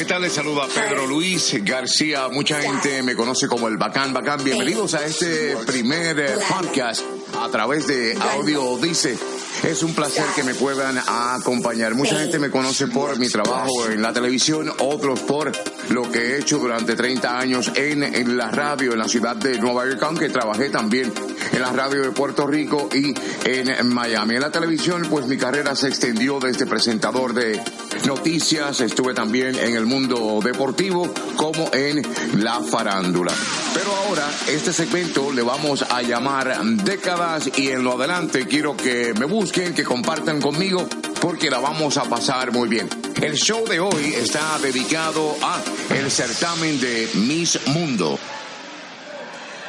[0.00, 0.22] ¿Qué tal?
[0.22, 2.28] Les saluda Pedro Luis García.
[2.28, 4.42] Mucha gente me conoce como el Bacán Bacán.
[4.42, 7.02] Bienvenidos a este primer eh, podcast
[7.38, 9.18] a través de Audio Dice.
[9.62, 11.94] Es un placer que me puedan acompañar.
[11.94, 15.52] Mucha gente me conoce por mi trabajo en la televisión, otros por
[15.90, 19.86] lo que he hecho durante 30 años en, la radio en la ciudad de Nueva
[19.86, 21.12] York, aunque trabajé también
[21.52, 23.14] en la radio de Puerto Rico y
[23.44, 24.36] en Miami.
[24.36, 27.60] En la televisión, pues mi carrera se extendió desde presentador de
[28.06, 32.02] noticias, estuve también en el mundo deportivo como en
[32.42, 33.32] la farándula.
[33.74, 39.12] Pero ahora este segmento le vamos a llamar décadas y en lo adelante quiero que
[39.18, 40.88] me busquen, que compartan conmigo
[41.20, 42.99] porque la vamos a pasar muy bien.
[43.22, 45.62] El show de hoy está dedicado a
[45.94, 48.18] el certamen de Miss Mundo.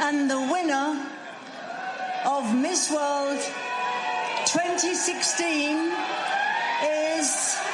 [0.00, 0.98] And the winner
[2.24, 3.38] of Miss World
[4.46, 5.92] 2016
[7.18, 7.73] is.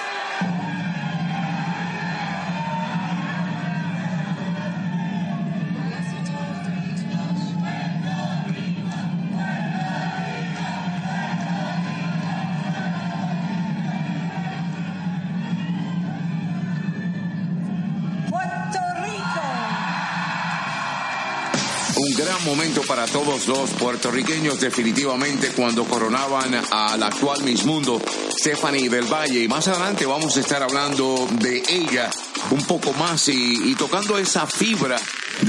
[22.10, 28.02] Un gran momento para todos los puertorriqueños definitivamente cuando coronaban a la actual Miss Mundo,
[28.36, 29.44] Stephanie del Valle.
[29.44, 32.10] Y más adelante vamos a estar hablando de ella
[32.50, 34.98] un poco más y, y tocando esa fibra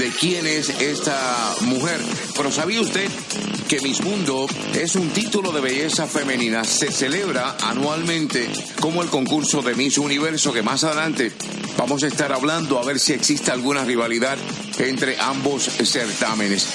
[0.02, 2.00] de quién es esta mujer.
[2.36, 3.08] Pero ¿sabía usted
[3.68, 6.64] que Miss Mundo es un título de belleza femenina?
[6.64, 11.30] Se celebra anualmente como el concurso de Miss Universo que más adelante
[11.76, 14.38] vamos a estar hablando a ver si existe alguna rivalidad
[14.78, 16.66] entre ambos certámenes.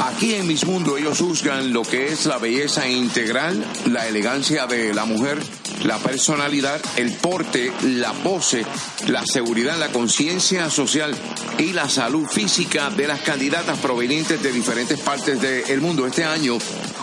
[0.00, 4.92] Aquí en Miss Mundo ellos juzgan lo que es la belleza integral, la elegancia de
[4.92, 5.38] la mujer,
[5.84, 8.64] la personalidad, el porte, la pose,
[9.06, 11.14] la seguridad, la conciencia social
[11.58, 16.06] y la salud física de las candidatas provenientes de diferentes partes del mundo.
[16.06, 16.58] Este año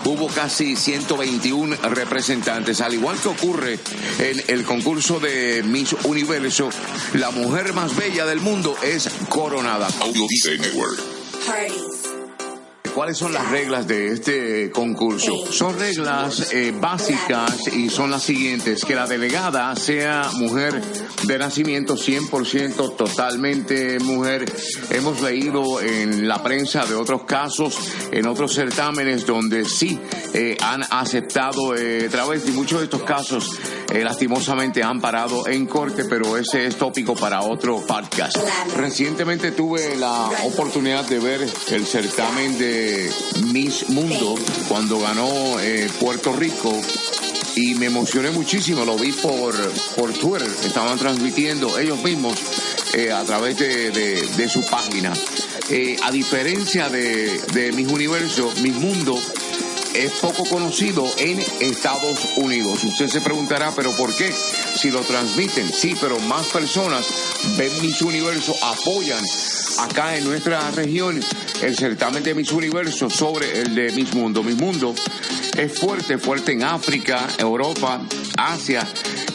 [0.05, 2.81] hubo casi 121 representantes.
[2.81, 3.79] Al igual que ocurre
[4.19, 6.69] en el concurso de Miss Universo,
[7.13, 9.87] la mujer más bella del mundo es coronada.
[10.01, 10.25] Audio
[10.59, 10.99] Network.
[12.93, 15.45] ¿Cuáles son las reglas de este concurso?
[15.49, 18.83] Son reglas eh, básicas y son las siguientes.
[18.83, 20.81] Que la delegada sea mujer
[21.23, 24.45] de nacimiento 100% totalmente mujer.
[24.89, 27.77] Hemos leído en la prensa de otros casos,
[28.11, 29.97] en otros certámenes donde sí
[30.33, 33.57] eh, han aceptado eh, través y muchos de estos casos
[33.93, 38.37] eh, lastimosamente han parado en corte, pero ese es tópico para otro podcast.
[38.77, 41.41] Recientemente tuve la oportunidad de ver
[41.71, 42.80] el certamen de
[43.53, 44.35] Miss Mundo
[44.67, 46.79] cuando ganó eh, Puerto Rico.
[47.55, 49.53] Y me emocioné muchísimo, lo vi por,
[49.97, 52.33] por Twitter, estaban transmitiendo ellos mismos
[52.93, 55.11] eh, a través de, de- de su página.
[55.69, 59.19] Eh, a diferencia de, de Miss Universo, Miss Mundo
[59.95, 62.83] es poco conocido en Estados Unidos.
[62.83, 64.31] Usted se preguntará, ¿pero por qué?
[64.31, 67.05] Si lo transmiten, sí, pero más personas
[67.57, 69.23] ven Miss Universo, apoyan
[69.79, 71.19] acá en nuestra región
[71.61, 74.43] el certamen de Miss Universo sobre el de Miss Mundo.
[74.43, 74.95] Miss Mundo
[75.57, 78.01] es fuerte, fuerte en África, Europa,
[78.37, 78.87] Asia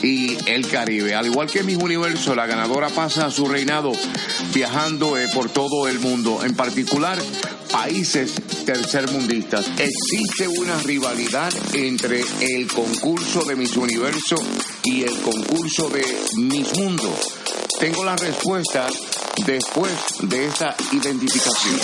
[0.02, 1.14] y el Caribe.
[1.14, 3.92] Al igual que Miss Universo, la ganadora pasa su reinado
[4.54, 7.18] viajando eh, por todo el mundo, en particular
[7.72, 8.34] países
[8.64, 9.66] tercermundistas.
[9.78, 14.36] Existe una rivalidad entre el concurso de Miss Universo
[14.84, 16.04] y el concurso de
[16.38, 17.14] Miss Mundo.
[17.78, 18.88] Tengo la respuesta
[19.44, 21.78] después de esta identificación.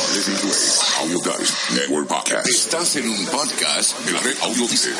[2.45, 4.91] Estás en un podcast De la red Audio Dice.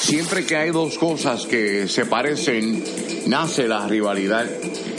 [0.00, 2.82] Siempre que hay dos cosas que se parecen,
[3.26, 4.46] nace la rivalidad.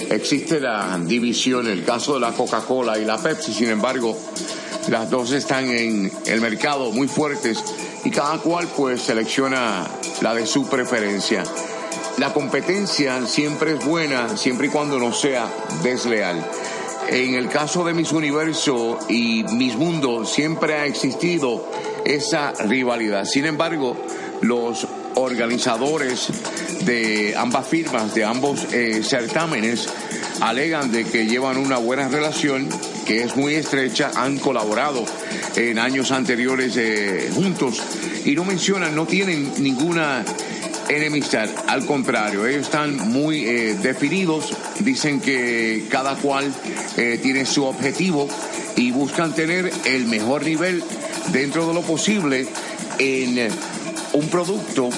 [0.09, 4.17] Existe la división, el caso de la Coca-Cola y la Pepsi, sin embargo,
[4.89, 7.63] las dos están en el mercado muy fuertes
[8.03, 9.87] y cada cual pues selecciona
[10.21, 11.43] la de su preferencia.
[12.17, 15.47] La competencia siempre es buena, siempre y cuando no sea
[15.81, 16.45] desleal.
[17.09, 21.65] En el caso de Miss Universo y Miss Mundo siempre ha existido
[22.05, 23.25] esa rivalidad.
[23.25, 23.95] Sin embargo,
[24.41, 26.29] los organizadores
[26.85, 29.87] de ambas firmas, de ambos eh, certámenes,
[30.41, 32.67] alegan de que llevan una buena relación,
[33.05, 35.05] que es muy estrecha, han colaborado
[35.55, 37.81] en años anteriores eh, juntos
[38.25, 40.23] y no mencionan, no tienen ninguna
[40.89, 46.53] enemistad, al contrario, ellos están muy eh, definidos, dicen que cada cual
[46.95, 48.27] tiene su objetivo
[48.75, 50.83] y buscan tener el mejor nivel
[51.31, 52.47] dentro de lo posible
[52.99, 53.49] en
[54.13, 54.89] un producto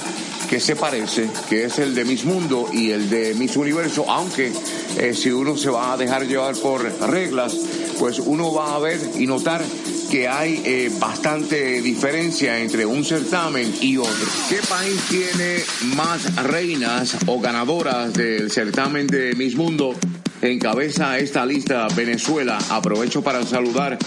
[0.50, 4.52] que se parece, que es el de Miss Mundo y el de Miss Universo, aunque
[4.98, 7.56] eh, si uno se va a dejar llevar por reglas,
[7.98, 9.64] pues uno va a ver y notar
[10.12, 14.28] que hay eh, bastante diferencia entre un certamen y otro.
[14.50, 15.64] ¿Qué país tiene
[15.96, 19.96] más reinas o ganadoras del certamen de Miss Mundo?
[20.42, 22.60] Encabeza esta lista Venezuela.
[22.70, 23.98] Aprovecho para saludar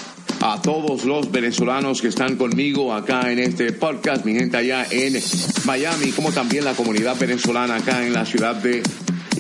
[0.41, 5.21] a todos los venezolanos que están conmigo acá en este podcast, mi gente allá en
[5.65, 8.83] Miami, como también la comunidad venezolana acá en la ciudad de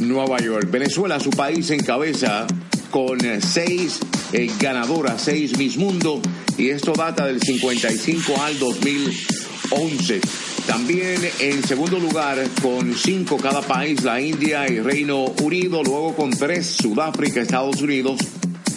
[0.01, 0.71] Nueva York.
[0.71, 2.47] Venezuela, su país encabeza
[2.91, 4.01] con seis
[4.33, 6.21] eh, ganadoras, seis Miss Mundo,
[6.57, 10.21] y esto data del 55 al 2011.
[10.67, 16.31] También en segundo lugar, con cinco cada país, la India y Reino Unido, luego con
[16.31, 18.21] tres, Sudáfrica, Estados Unidos,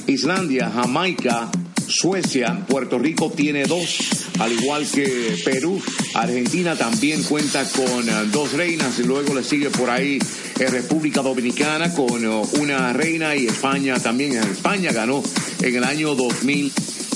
[0.07, 1.49] Islandia, Jamaica,
[1.91, 3.99] Suecia, Puerto Rico tiene dos,
[4.39, 5.81] al igual que Perú.
[6.13, 10.17] Argentina también cuenta con eh, dos reinas y luego le sigue por ahí
[10.59, 14.33] eh, República Dominicana con eh, una reina y España también.
[14.33, 15.21] España ganó
[15.61, 16.15] en el año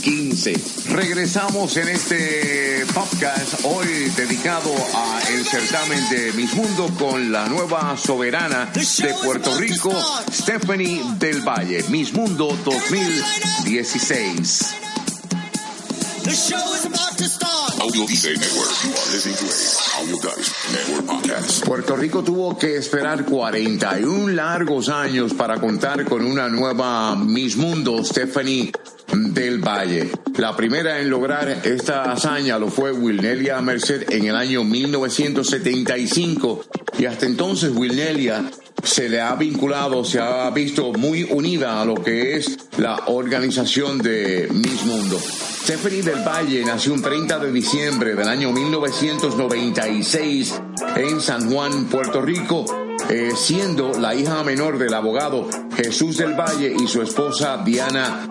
[0.05, 0.93] 2015.
[0.93, 7.97] Regresamos en este podcast hoy dedicado a el certamen de Miss Mundo con la nueva
[7.97, 8.85] soberana de
[9.23, 9.91] Puerto Rico,
[10.31, 11.83] Stephanie del Valle.
[11.89, 14.75] Miss Mundo 2016.
[16.23, 17.81] The show is about to start.
[17.81, 18.83] Audio Dice Network.
[18.83, 19.49] You are listening to a
[20.01, 21.65] Audio Dice Network podcast.
[21.65, 28.03] Puerto Rico tuvo que esperar 41 largos años para contar con una nueva Miss Mundo,
[28.03, 28.71] Stephanie
[29.15, 30.09] del Valle.
[30.37, 36.65] La primera en lograr esta hazaña lo fue Wilnelia Merced en el año 1975
[36.99, 38.43] y hasta entonces Wilnelia
[38.83, 43.97] se le ha vinculado, se ha visto muy unida a lo que es la organización
[43.99, 45.19] de Miss Mundo.
[45.19, 50.61] Stephanie del Valle nació un 30 de diciembre del año 1996
[50.97, 52.65] en San Juan, Puerto Rico,
[53.09, 58.27] eh, siendo la hija menor del abogado Jesús del Valle y su esposa Diana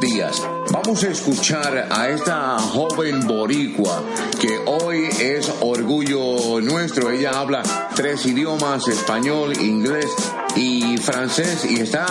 [0.00, 0.42] Díaz.
[0.72, 4.02] Vamos a escuchar a esta joven boricua
[4.40, 7.10] que hoy es orgullo nuestro.
[7.10, 7.62] Ella habla
[7.94, 10.06] tres idiomas, español, inglés
[10.56, 12.06] y francés y está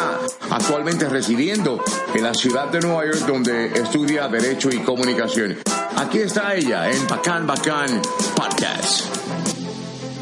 [0.49, 1.83] actualmente residiendo
[2.13, 5.57] en la ciudad de Nueva York donde estudia Derecho y Comunicación.
[5.97, 8.01] Aquí está ella en Bacán Bacán
[8.35, 9.07] Podcast.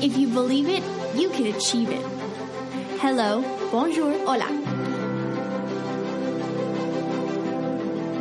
[0.01, 0.83] If you believe it,
[1.15, 2.01] you can achieve it.
[3.01, 4.47] Hello, bonjour, hola.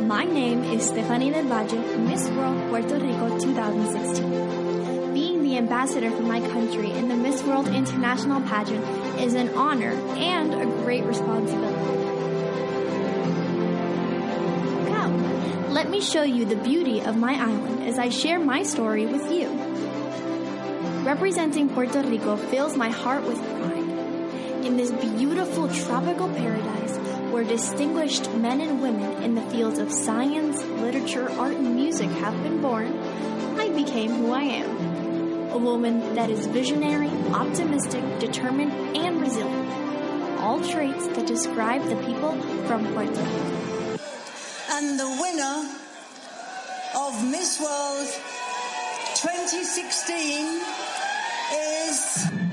[0.07, 5.13] My name is Stephanie Del Valle, Miss World Puerto Rico 2016.
[5.13, 8.85] Being the ambassador for my country in the Miss World International pageant
[9.19, 11.75] is an honor and a great responsibility.
[14.93, 19.05] Come, let me show you the beauty of my island as I share my story
[19.05, 19.49] with you.
[21.03, 24.63] Representing Puerto Rico fills my heart with pride.
[24.65, 26.97] In this beautiful tropical paradise
[27.37, 32.33] where distinguished men and women in the fields of science, literature, art, and music have
[32.41, 32.91] been born,
[33.59, 35.51] I became who I am.
[35.51, 39.69] A woman that is visionary, optimistic, determined, and resilient.
[40.39, 43.99] All traits that describe the people from Puerto Rico.
[44.71, 45.69] And the winner
[46.95, 48.07] of Miss World
[49.13, 50.59] 2016
[51.53, 52.46] is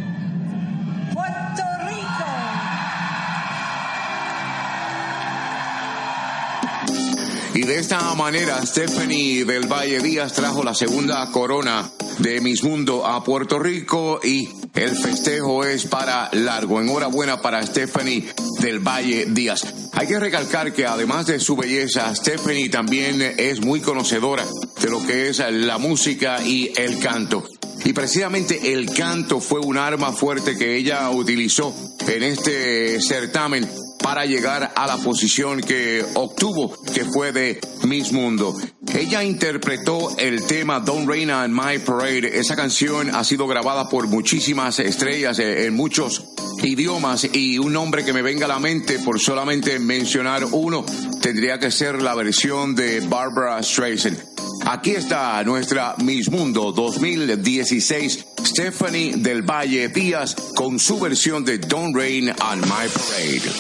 [7.55, 13.07] Y de esta manera, Stephanie del Valle Díaz trajo la segunda corona de Miss Mundo
[13.07, 16.81] a Puerto Rico y el festejo es para largo.
[16.81, 19.73] Enhorabuena para Stephanie del Valle Díaz.
[19.93, 24.45] Hay que recalcar que además de su belleza, Stephanie también es muy conocedora
[24.81, 27.45] de lo que es la música y el canto.
[27.85, 31.73] Y precisamente el canto fue un arma fuerte que ella utilizó
[32.09, 33.69] en este certamen
[34.05, 38.55] para llegar a la posición que obtuvo, que fue de Miss Mundo.
[38.95, 42.39] Ella interpretó el tema Don't Rain on My Parade.
[42.39, 46.23] Esa canción ha sido grabada por muchísimas estrellas eh, en muchos
[46.63, 50.85] idiomas y un nombre que me venga a la mente por solamente mencionar uno
[51.23, 54.19] tendría que ser la versión de Barbara Streisand.
[54.67, 61.97] Aquí está nuestra Miss Mundo 2016, Stephanie del Valle Díaz, con su versión de Don't
[61.97, 63.51] Rain on My Parade.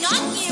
[0.00, 0.47] Not to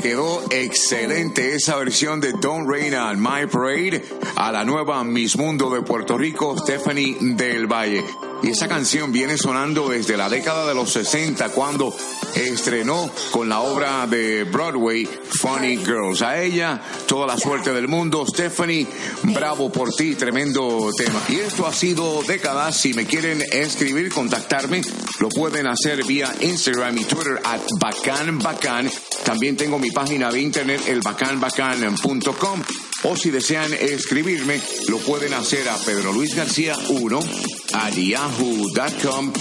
[0.00, 4.02] quedó excelente esa versión de Don't Rain on My Parade
[4.36, 8.04] a la nueva Miss Mundo de Puerto Rico, Stephanie del Valle.
[8.42, 11.94] Y esa canción viene sonando desde la década de los 60 cuando
[12.34, 16.22] estrenó con la obra de Broadway Funny Girls.
[16.22, 18.24] A ella, toda la suerte del mundo.
[18.26, 18.86] Stephanie,
[19.22, 21.22] bravo por ti, tremendo tema.
[21.28, 22.76] Y esto ha sido décadas.
[22.76, 24.82] Si me quieren escribir, contactarme,
[25.18, 28.90] lo pueden hacer vía Instagram y Twitter at Bacan.
[29.24, 32.62] También tengo mi página de internet, elbacanbacan.com.
[33.04, 37.20] O si desean escribirme, lo pueden hacer a Pedro Luis García 1
[37.72, 39.32] a yahoo.com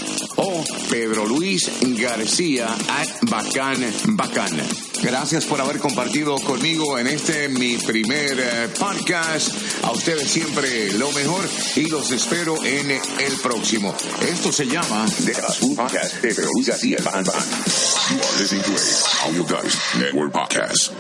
[0.42, 3.80] o Pedro Luis García at Bacan
[4.16, 4.58] Bacan.
[5.02, 9.52] Gracias por haber compartido conmigo en este mi primer eh, podcast.
[9.84, 11.42] A ustedes siempre lo mejor
[11.76, 13.94] y los espero en el próximo.
[14.22, 15.34] Esto se llama The
[15.76, 16.98] Podcast Pedro Luis García.
[17.04, 17.26] Bang.
[17.26, 20.92] You are listening to a Audio Dice Network podcast.